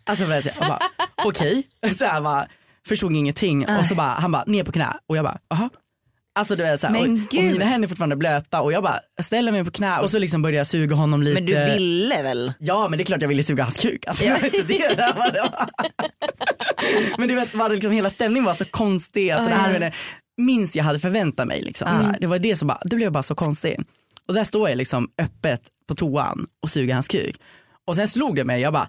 [0.05, 0.81] Alltså jag jag bara,
[1.25, 1.67] okej.
[1.99, 2.47] Så här bara,
[2.87, 5.71] förstod ingenting och så bara, han bara ner på knä och jag bara, aha.
[6.39, 8.83] Alltså du är så här, Men och, och mina händer är fortfarande blöta och jag
[8.83, 11.35] bara ställer mig på knä och så liksom börjar jag suga honom lite.
[11.35, 12.53] Men du ville väl?
[12.59, 14.05] Ja men det är klart jag ville suga hans kuk.
[14.07, 15.69] Alltså, inte det där det var.
[17.19, 19.31] men du vet, var det liksom, hela stämningen var så konstig.
[19.31, 19.93] Alltså, det här det
[20.37, 21.63] minst jag hade förväntat mig.
[21.63, 22.17] Liksom, här.
[22.21, 23.81] Det var det som bara, det blev bara så konstigt.
[24.29, 27.37] Och där står jag liksom öppet på toan och suger hans kuk.
[27.87, 28.89] Och sen slog det mig, jag bara,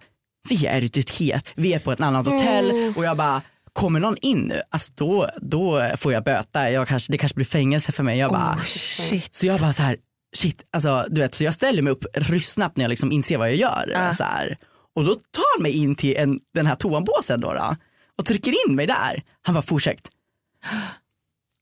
[0.49, 3.41] vi är ute i ett het, vi är på ett annat hotell och jag bara,
[3.75, 7.45] kommer någon in nu, alltså då, då får jag böta, jag kanske, det kanske blir
[7.45, 8.19] fängelse för mig.
[8.19, 9.35] Jag bara, Shit.
[9.35, 9.97] så jag bara så här,
[10.35, 13.49] shit, alltså du vet, så jag ställer mig upp ryssnabbt när jag liksom inser vad
[13.49, 14.13] jag gör.
[14.17, 14.57] Så här.
[14.95, 17.75] Och då tar han mig in till en, den här toanbåsen då, då
[18.17, 19.23] och trycker in mig där.
[19.41, 20.09] Han bara fortsätt.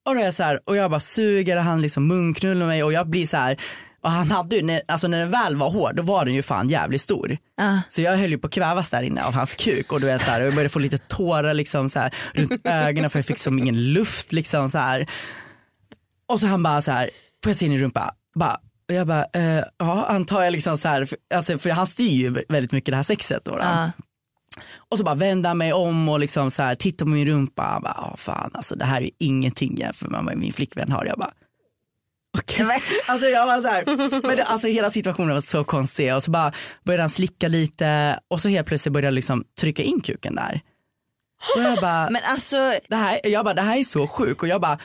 [0.05, 2.83] Och, då är jag så här, och jag bara suger och han liksom munknullar mig
[2.83, 3.61] och jag blir så här,
[4.03, 6.43] och han hade ju, när, alltså när den väl var hård då var den ju
[6.43, 7.37] fan jävligt stor.
[7.57, 7.81] Ja.
[7.89, 10.21] Så jag höll ju på att kvävas där inne av hans kuk och du vet
[10.21, 13.25] så här, och jag började få lite tårar liksom så här, runt ögonen för jag
[13.25, 15.09] fick som ingen luft liksom så här.
[16.27, 17.09] Och så han bara så här,
[17.43, 18.13] får jag se din rumpa?
[18.35, 18.57] Bara,
[18.89, 22.11] och jag bara, eh, ja antar jag liksom så här, för, alltså, för han styr
[22.11, 23.51] ju väldigt mycket det här sexet då.
[23.51, 23.57] då.
[23.57, 23.91] Ja.
[24.89, 27.63] Och så bara vände han mig om och liksom så här, tittade på min rumpa.
[27.63, 30.91] Han bara, "Ja, fan alltså det här är ju ingenting jämfört med vad min flickvän
[30.91, 31.05] har.
[31.05, 31.31] Jag bara,
[32.59, 32.69] Men-
[33.07, 33.83] Alltså jag var så här,
[34.27, 36.51] men det, alltså hela situationen var så konstig och så bara
[36.85, 40.61] började han slicka lite och så helt plötsligt började jag liksom trycka in kuken där.
[41.55, 44.47] Och jag bara, Men alltså, det här, jag bara, det här är så sjukt och
[44.47, 44.77] jag bara,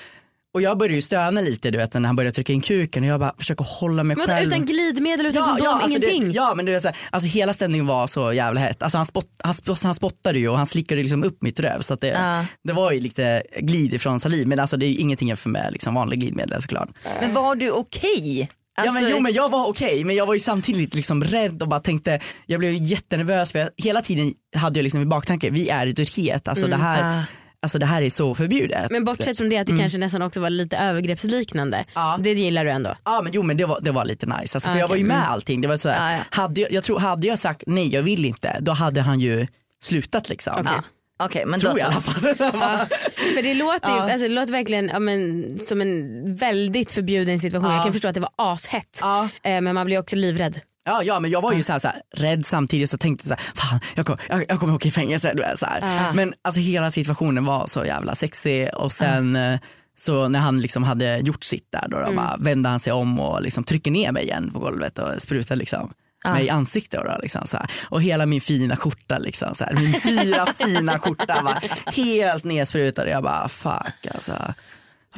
[0.55, 3.09] och jag började ju stöna lite du vet när han började trycka in kuken och
[3.09, 4.47] jag bara försöker hålla mig Men själv.
[4.47, 6.25] utan glidmedel, utan kondom, alltså ingenting.
[6.29, 8.83] Det, ja men du vet, så här, alltså hela stämningen var så jävla hett.
[8.83, 11.81] Alltså han, spott, han, spott, han spottade ju och han slickade liksom upp mitt röv
[11.81, 12.45] så att det, Ja.
[12.65, 15.69] det var ju lite glid ifrån saliv men alltså det är ju ingenting för mig
[15.73, 16.89] liksom vanlig glidmedel såklart.
[17.21, 18.51] men var du okej?
[18.81, 21.63] Alltså, ja men jo men jag var okej men jag var ju samtidigt liksom rädd
[21.63, 25.51] och bara tänkte, jag blev jättenervös för jag, hela tiden hade jag liksom i baktanke,
[25.51, 27.25] vi är i Turkiet, alltså, det, här, Ah.
[27.63, 28.91] Alltså det här är så förbjudet.
[28.91, 31.77] Men bortsett från det att det kanske nästan också var lite övergreppsliknande.
[31.77, 31.89] Mm.
[31.95, 32.19] Ja.
[32.21, 32.97] Det gillar du ändå?
[33.05, 34.97] Ja men jo men det var, det var lite nice, alltså, för Ah, jag var
[34.97, 35.61] ju med allting.
[35.61, 36.43] Det var så här, Ja, ja.
[36.43, 39.47] Hade jag, jag tror, hade jag sagt nej jag vill inte, då hade han ju
[39.83, 40.53] slutat liksom.
[40.65, 40.83] Ja.
[41.25, 42.23] Okej men då Tror jag i alla fall.
[42.61, 42.87] Ja,
[43.35, 44.03] för det låter, ju, Ja.
[44.13, 47.73] alltså, det låter verkligen ja, men, som en väldigt förbjuden situation.
[47.75, 49.29] Jag kan förstå att det var ashett Ja.
[49.43, 50.61] eh, men man blir också livrädd.
[50.89, 53.35] Ja, ja men jag var ju så här, så här, rädd samtidigt så tänkte så
[53.35, 55.33] här, fan jag, kom, jag, jag kommer åka i fängelse.
[55.35, 56.13] Du vet, så här.
[56.15, 59.61] Men alltså hela situationen var så jävla sexig och sen eh,
[59.99, 63.21] så när han liksom hade gjort sitt där då, då bara vände han sig om
[63.21, 65.93] och liksom trycker ner mig igen på golvet och sprutar liksom
[66.25, 67.01] mig i ansiktet.
[67.05, 67.71] Då, liksom, så här.
[67.83, 69.75] Och hela min fina skjorta, liksom, så här.
[69.75, 71.59] min dyra fina skjorta var
[71.93, 73.09] helt nedsprutad.
[73.09, 74.55] Jag bara fuck alltså.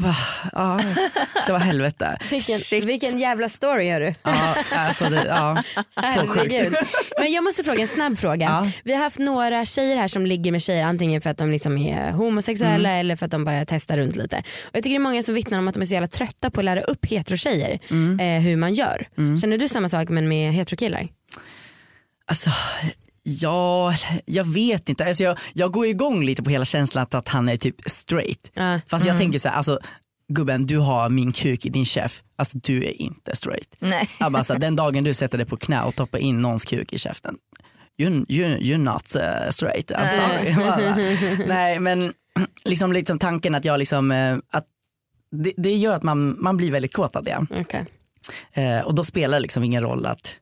[0.01, 0.17] Bara,
[0.53, 0.81] ja,
[1.47, 2.19] så var helvete.
[2.31, 2.85] Vilken, Shit.
[2.85, 4.15] vilken jävla story gör du.
[4.23, 5.63] Ja, alltså det, ja,
[6.15, 6.55] så sjukt.
[7.21, 8.47] Men jag måste fråga en snabb fråga.
[8.47, 8.67] Ja.
[8.85, 11.79] Vi har haft några tjejer här som ligger med tjejer antingen för att de liksom
[11.79, 13.01] är homosexuella Mm.
[13.01, 14.37] eller för att de bara testar runt lite.
[14.37, 16.51] Och jag tycker det är många som vittnar om att de är så jävla trötta
[16.51, 18.21] på att lära upp heterotjejer Mm.
[18.21, 19.09] eh, hur man gör.
[19.41, 21.09] Känner du samma sak men med heterokillar?
[22.27, 22.51] Alltså,
[23.31, 23.95] ja,
[24.27, 25.05] jag vet inte.
[25.05, 28.51] Alltså, jag, jag går igång lite på hela känslan att, att han är typ straight.
[28.55, 28.81] Ja.
[28.87, 29.79] Fast jag tänker så här, alltså,
[30.29, 33.77] gubben du har min kuk i din chef, alltså du är inte straight.
[33.79, 34.09] Nej.
[34.21, 36.65] Jag bara, så här, den dagen du sätter dig på knä och toppar in någons
[36.65, 37.37] kuk i käften,
[37.99, 41.45] you're, you're, you're not uh, straight, I'm sorry.
[41.47, 42.13] Nej men
[42.65, 44.67] liksom, liksom tanken att jag liksom, eh, att
[45.31, 47.47] det, det gör att man, man blir väldigt kåt av det.
[47.51, 47.87] Okej.
[48.53, 50.37] Eh, och då spelar det liksom ingen roll att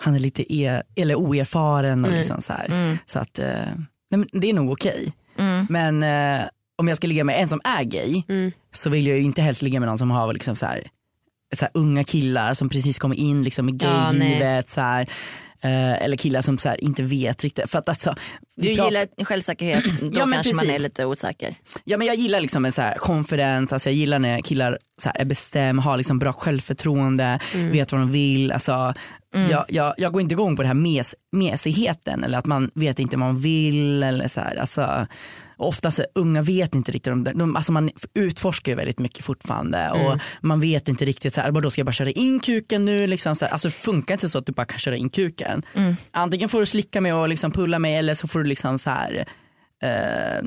[0.00, 2.04] han är lite er, eller oerfaren.
[2.04, 2.98] Och liksom så här.
[3.06, 3.46] så att, eh,
[4.10, 5.12] nej, det är nog okej.
[5.68, 6.44] Men eh,
[6.78, 8.52] om jag ska ligga med en som är gay Mm.
[8.74, 10.82] så vill jag ju inte helst ligga med någon som har liksom så här,
[11.56, 14.68] så här unga killar som precis kommer in liksom i Ja, gaylivet.
[14.68, 15.02] så här,
[15.62, 17.70] eh, eller killar som så inte vet riktigt.
[17.70, 18.14] För att alltså,
[18.56, 20.82] Du pratar- gillar självsäkerhet, då Ja, kanske man är precis.
[20.82, 21.54] lite osäker.
[21.84, 25.08] Ja men jag gillar liksom en så här confidence, alltså jag gillar när killar så
[25.08, 28.52] här är bestämd, har liksom bra självförtroende, vet vad de vill.
[28.52, 28.94] Alltså,
[29.50, 32.98] jag, jag, jag går inte igång på det här mes, mesigheten eller att man vet
[32.98, 34.02] inte vad man vill.
[34.02, 34.56] Eller så här.
[34.56, 35.06] Alltså,
[35.56, 37.32] oftast är unga vet inte riktigt, om det.
[37.32, 41.50] de, alltså man utforskar ju väldigt mycket fortfarande och man vet inte riktigt, så här,
[41.52, 43.06] "Bara, då ska jag bara köra in kuken nu.
[43.06, 43.52] Liksom, så här.
[43.52, 45.62] Alltså, det funkar inte så att du bara kan köra in kuken.
[46.10, 48.90] Antingen får du slicka mig och liksom pulla mig eller så får du liksom så
[48.90, 49.24] här
[49.82, 50.46] eh,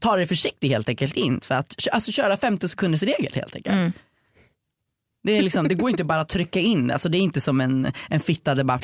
[0.00, 3.94] ta det försiktigt helt enkelt in för att alltså, köra 50 sekunders regel helt enkelt.
[5.24, 7.60] Det, är liksom, det går inte bara att trycka in, alltså, det är inte som
[7.60, 8.80] en, en fitta där bara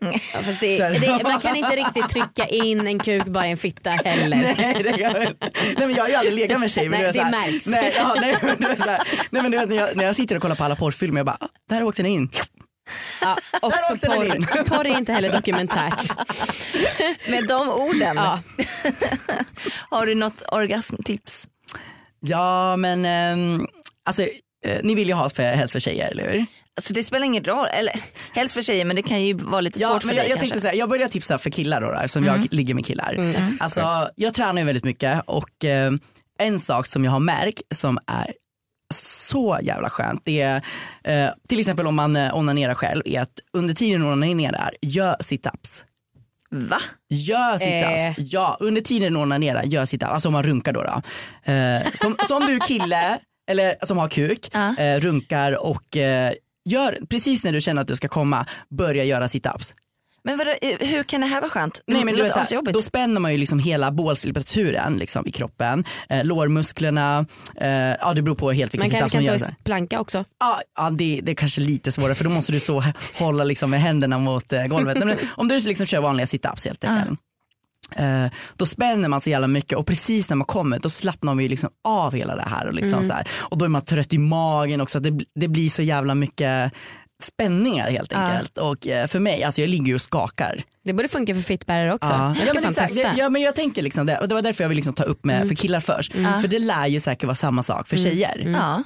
[0.00, 0.12] Ja,
[0.44, 1.22] fast det, det.
[1.22, 4.36] man kan inte riktigt trycka in en kuk bara i en fitta heller.
[4.36, 5.50] Nej, det gör jag inte.
[5.76, 6.88] nej men jag har ju aldrig legat med tjej.
[6.88, 7.66] Men Nej, det här, märks.
[7.66, 10.04] Nej, ja, nej, men du vet så här, nej men du vet när jag, när
[10.04, 11.38] jag sitter och kollar på alla porrfilmer jag bara,
[11.70, 12.30] där åkte den in.
[13.20, 14.46] Ja, också Där åkte den in.
[14.46, 16.12] porr, porr är inte heller dokumentärt.
[17.28, 18.40] Med de orden, Ja.
[19.90, 21.48] har du något orgasmtips?
[22.20, 23.66] Ja men ehm,
[24.06, 24.22] alltså
[24.82, 26.46] ni vill ju ha för, helst för tjejer eller hur?
[26.76, 28.00] Alltså det spelar ingen roll, eller
[28.34, 30.30] helst för tjejer men det kan ju vara lite Ja, svårt för men dig jag,
[30.30, 30.52] jag kanske.
[30.54, 33.34] tänkte så här, jag börjar tipsa för killar då, då eftersom jag ligger med killar.
[33.60, 35.92] Alltså, jag tränar ju väldigt mycket och eh,
[36.38, 38.32] en sak som jag har märkt som är
[38.94, 40.22] så jävla skönt.
[40.24, 40.56] Det är,
[41.04, 45.84] eh, till exempel om man eh, onanerar själv, är att under tiden onanerar, gör situps.
[46.50, 46.78] Va?
[47.10, 48.18] Gör situps.
[48.18, 48.24] Eh.
[48.26, 50.10] Ja, under tiden onanerar, gör situps.
[50.12, 50.82] Alltså om man runkar då.
[50.82, 51.02] då.
[51.52, 54.76] Eh, som, som du kille, eller som har kuk, Ja.
[54.78, 56.32] eh, runkar och eh,
[56.64, 59.74] gör, precis när du känner att du ska komma, börja göra situps.
[60.24, 61.82] Men vadå, eh, hur kan det här vara skönt?
[61.86, 62.74] Nej, men det låter så här, asjobbigt.
[62.74, 67.26] då spänner man ju liksom hela bålslimulaturen liksom, i kroppen, eh, lårmusklerna,
[67.60, 69.38] eh, ja det beror på helt vilken Man situps kanske man kan gör.
[69.38, 69.56] ta så här.
[69.60, 70.24] i planka också.
[70.40, 72.84] Ja, ja det, det är kanske lite svårare för då måste du stå och
[73.18, 74.98] hålla liksom med händerna mot eh, golvet.
[74.98, 77.20] Men om du liksom kör vanliga situps helt enkelt.
[77.96, 81.42] Eh, då spänner man så jävla mycket och precis när man kommer då slappnar man
[81.42, 83.28] ju liksom av hela det här och, liksom så här.
[83.32, 85.00] och då är man trött i magen också.
[85.00, 86.72] Det, det blir så jävla mycket
[87.22, 88.58] spänningar helt enkelt.
[88.58, 90.62] Och eh, för mig, alltså jag ligger ju och skakar.
[90.84, 92.10] Det borde funka för fittbärare också.
[92.10, 92.36] Ja.
[92.38, 92.94] Jag ska men fan exakt.
[92.94, 93.12] testa.
[93.16, 95.24] Ja, men jag tänker liksom det, och det var därför jag vill liksom ta upp
[95.24, 96.12] med för killar först.
[96.12, 98.44] För det lär ju säkert vara samma sak för tjejer.
[98.46, 98.82] Ja.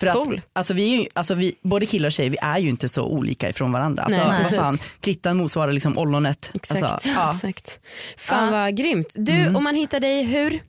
[0.00, 0.40] För att, Cool.
[0.52, 3.72] alltså vi alltså vi, både killar och tjejer vi är ju inte så olika ifrån
[3.72, 4.02] varandra.
[4.02, 4.58] Alltså, Nej, precis.
[4.58, 6.50] fan, klittan motsvarar liksom ollonet.
[6.54, 6.82] Exakt.
[6.82, 7.30] Alltså, ja.
[7.34, 7.80] Exakt.
[8.16, 9.14] Fan vad grymt.
[9.16, 10.60] Du, om man hittar dig hur?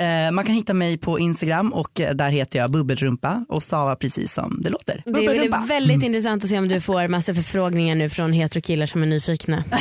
[0.00, 3.96] eh, man kan hitta mig på Instagram och eh, där heter jag bubbelrumpa och stavar
[3.96, 5.02] precis som det låter.
[5.06, 9.02] Det är väldigt intressant att se om du får massa förfrågningar nu från heterokillar som
[9.02, 9.64] är nyfikna.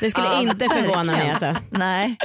[0.00, 1.54] Det skulle Ja, inte förvåna mig alltså.
[1.70, 2.16] Nej.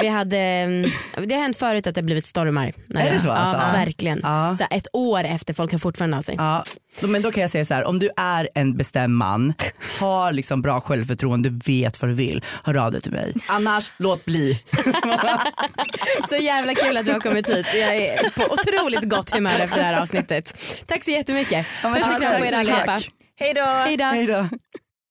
[0.00, 0.90] Vi hade, mm,
[1.26, 2.72] det har hänt förut att det har blivit stormar.
[2.94, 3.76] Är det så, Ja, alltså?
[3.76, 4.20] verkligen.
[4.22, 4.56] Ja.
[4.58, 6.34] Så ett år efter, folk har fortfarande av sig.
[6.38, 6.64] Ja,
[7.00, 9.54] men då kan jag säga så här, om du är en bestämd man,
[10.00, 13.34] har liksom bra självförtroende, vet vad du vill, hör av dig till mig.
[13.48, 14.62] Annars, låt bli.
[16.28, 17.66] Så jävla kul att du har kommit hit.
[17.74, 20.54] Jag är på otroligt gott humör efter det här avsnittet.
[20.86, 21.66] Tack så jättemycket.
[21.82, 22.96] Ja, Puss och kram på er allihopa.
[22.96, 23.12] mycket.
[23.36, 23.62] Hej då.
[23.64, 24.04] Hej då.
[24.04, 24.48] Hej då.